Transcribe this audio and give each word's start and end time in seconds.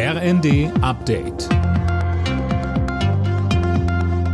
RND 0.00 0.70
Update. 0.80 1.48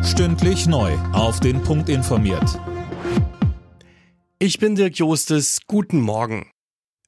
Stündlich 0.05 0.67
neu. 0.67 0.93
Auf 1.15 1.41
den 1.41 1.63
Punkt 1.63 1.89
informiert. 1.89 2.61
Ich 4.39 4.59
bin 4.59 4.75
Dirk 4.75 4.99
Jostes. 4.99 5.61
Guten 5.67 6.03
Morgen. 6.03 6.51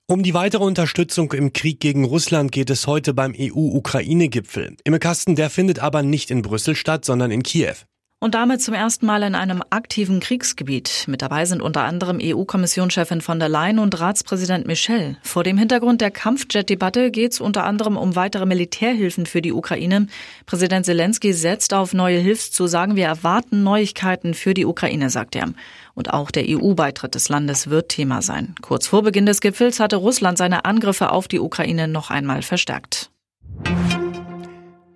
Um 0.07 0.23
die 0.23 0.33
weitere 0.33 0.65
Unterstützung 0.65 1.35
im 1.35 1.53
Krieg 1.53 1.81
gegen 1.81 2.07
Russland 2.07 2.51
geht 2.51 2.71
es 2.71 2.87
heute 2.87 3.13
beim 3.13 3.35
EU-Ukraine-Gipfel. 3.39 4.79
Im 4.85 4.99
Kasten, 5.01 5.37
der 5.37 5.51
findet 5.51 5.81
aber 5.81 6.03
nicht 6.03 6.31
in 6.31 6.41
Brüssel 6.41 6.75
statt, 6.77 7.05
sondern 7.05 7.31
in 7.31 7.43
Kiew 7.43 7.75
und 8.19 8.35
damit 8.35 8.63
zum 8.63 8.73
ersten 8.73 9.05
Mal 9.05 9.23
in 9.23 9.35
einem 9.35 9.63
aktiven 9.69 10.21
Kriegsgebiet. 10.21 11.05
Mit 11.07 11.21
dabei 11.21 11.45
sind 11.45 11.61
unter 11.61 11.85
anderem 11.85 12.19
EU-Kommissionschefin 12.21 13.21
von 13.21 13.39
der 13.39 13.51
Leyen 13.51 13.79
und 13.79 14.01
Ratspräsident 14.01 14.67
Michel. 14.67 15.19
Vor 15.23 15.45
dem 15.45 15.59
Hintergrund 15.59 16.01
der 16.01 16.11
Kampfjet-Debatte 16.11 17.11
geht 17.11 17.33
es 17.33 17.41
unter 17.41 17.65
anderem 17.65 17.99
um 17.99 18.17
weitere 18.17 18.47
Militärhilfen 18.47 19.27
für 19.27 19.43
die 19.43 19.53
Ukraine. 19.53 20.07
Präsident 20.47 20.87
Zelensky 20.87 21.35
setzt 21.35 21.75
auf 21.75 21.93
neue 21.93 22.19
Hilfszusagen. 22.19 22.97
Wir 22.97 23.07
erwarten 23.07 23.63
Neuigkeiten 23.63 24.33
für 24.33 24.55
die 24.55 24.65
Ukraine, 24.65 25.11
sagt 25.11 25.37
er. 25.37 25.53
Und 25.95 26.13
auch 26.13 26.31
der 26.31 26.45
EU-Beitritt 26.49 27.15
des 27.15 27.29
Landes 27.29 27.69
wird 27.69 27.91
Thema 27.91 28.23
sein. 28.23 28.55
Kurz 28.63 28.87
vor 28.87 29.03
Beginn 29.03 29.27
des 29.27 29.41
Gipfels 29.43 29.79
hatte 29.79 29.97
Russland 29.97 30.39
seine 30.39 30.65
Angriffe 30.65 31.13
auf 31.13 31.29
die 31.29 31.41
Ukraine 31.41 31.87
noch 31.87 32.11
einmal 32.11 32.43
verstärkt. 32.43 33.11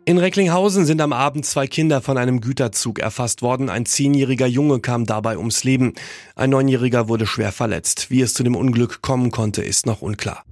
In 0.07 0.19
Recklinghausen 0.19 0.87
sind 0.87 1.01
am 1.01 1.13
Abend 1.13 1.47
zwei 1.47 1.67
Kinder 1.67 2.01
von 2.01 2.19
einem 2.19 2.41
Güterzug 2.41 2.99
erfasst 2.99 3.43
worden. 3.43 3.69
Ein 3.69 3.87
zehnjähriger 3.87 4.47
Junge 4.47 4.81
kam 4.81 5.07
dabei 5.07 5.39
ums 5.39 5.63
Leben. 5.63 5.93
Ein 6.35 6.51
neunjähriger 6.51 7.09
wurde 7.09 7.27
schwer 7.27 7.53
verletzt. 7.53 8.11
Wie 8.11 8.23
es 8.23 8.35
zu 8.35 8.43
dem 8.43 8.57
Unglück 8.57 9.03
kommen 9.03 9.31
konnte, 9.31 9.63
ist 9.63 9.87
noch 9.87 10.03
unklar. 10.03 10.45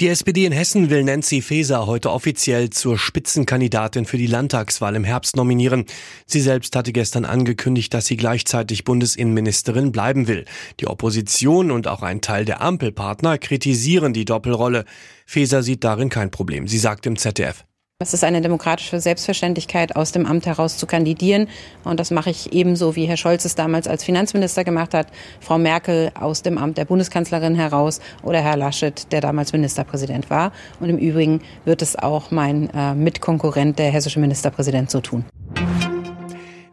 Die 0.00 0.06
SPD 0.06 0.46
in 0.46 0.52
Hessen 0.52 0.90
will 0.90 1.02
Nancy 1.02 1.42
Faeser 1.42 1.88
heute 1.88 2.12
offiziell 2.12 2.70
zur 2.70 2.96
Spitzenkandidatin 2.96 4.04
für 4.04 4.16
die 4.16 4.28
Landtagswahl 4.28 4.94
im 4.94 5.02
Herbst 5.02 5.34
nominieren. 5.34 5.86
Sie 6.24 6.40
selbst 6.40 6.76
hatte 6.76 6.92
gestern 6.92 7.24
angekündigt, 7.24 7.92
dass 7.92 8.06
sie 8.06 8.16
gleichzeitig 8.16 8.84
Bundesinnenministerin 8.84 9.90
bleiben 9.90 10.28
will. 10.28 10.44
Die 10.78 10.86
Opposition 10.86 11.72
und 11.72 11.88
auch 11.88 12.02
ein 12.02 12.20
Teil 12.20 12.44
der 12.44 12.60
Ampelpartner 12.60 13.38
kritisieren 13.38 14.12
die 14.12 14.24
Doppelrolle. 14.24 14.84
Faeser 15.26 15.64
sieht 15.64 15.82
darin 15.82 16.10
kein 16.10 16.30
Problem. 16.30 16.68
Sie 16.68 16.78
sagt 16.78 17.04
im 17.04 17.16
ZDF. 17.16 17.64
Es 18.00 18.14
ist 18.14 18.22
eine 18.22 18.40
demokratische 18.40 19.00
Selbstverständlichkeit, 19.00 19.96
aus 19.96 20.12
dem 20.12 20.24
Amt 20.24 20.46
heraus 20.46 20.76
zu 20.76 20.86
kandidieren. 20.86 21.48
Und 21.82 21.98
das 21.98 22.12
mache 22.12 22.30
ich 22.30 22.52
ebenso, 22.52 22.94
wie 22.94 23.06
Herr 23.06 23.16
Scholz 23.16 23.44
es 23.44 23.56
damals 23.56 23.88
als 23.88 24.04
Finanzminister 24.04 24.62
gemacht 24.62 24.94
hat, 24.94 25.08
Frau 25.40 25.58
Merkel 25.58 26.12
aus 26.14 26.42
dem 26.42 26.58
Amt 26.58 26.78
der 26.78 26.84
Bundeskanzlerin 26.84 27.56
heraus 27.56 28.00
oder 28.22 28.40
Herr 28.40 28.56
Laschet, 28.56 29.10
der 29.10 29.20
damals 29.20 29.52
Ministerpräsident 29.52 30.30
war. 30.30 30.52
Und 30.78 30.90
im 30.90 30.96
Übrigen 30.98 31.40
wird 31.64 31.82
es 31.82 31.96
auch 31.96 32.30
mein 32.30 32.70
äh, 32.70 32.94
Mitkonkurrent, 32.94 33.80
der 33.80 33.90
hessische 33.90 34.20
Ministerpräsident, 34.20 34.92
so 34.92 35.00
tun. 35.00 35.24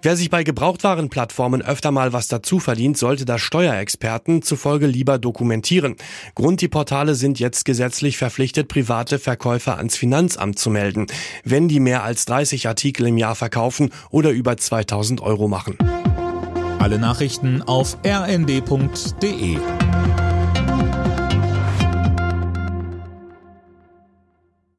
Wer 0.06 0.16
sich 0.16 0.30
bei 0.30 0.44
Gebrauchtwarenplattformen 0.44 1.64
öfter 1.64 1.90
mal 1.90 2.14
was 2.14 2.28
dazu 2.28 2.60
verdient, 2.60 2.96
sollte 2.96 3.26
das 3.26 3.42
Steuerexperten 3.42 4.44
zufolge 4.44 4.86
lieber 4.86 5.18
dokumentieren. 5.18 5.96
Grund 6.36 6.62
die 6.62 6.68
Portale 6.68 7.16
sind 7.16 7.40
jetzt 7.40 7.66
gesetzlich 7.66 8.16
verpflichtet, 8.16 8.68
private 8.68 9.18
Verkäufer 9.18 9.78
ans 9.78 9.98
Finanzamt 9.98 10.60
zu 10.60 10.70
melden, 10.70 11.08
wenn 11.44 11.68
die 11.68 11.80
mehr 11.80 12.04
als 12.04 12.26
30 12.26 12.68
Artikel 12.68 13.08
im 13.08 13.18
Jahr 13.18 13.34
verkaufen 13.34 13.90
oder 14.12 14.30
über 14.30 14.58
2000 14.58 15.22
Euro 15.22 15.48
machen. 15.48 15.76
Alle 16.78 17.00
Nachrichten 17.00 17.64
auf 17.64 17.98
rnd.de 18.06 19.58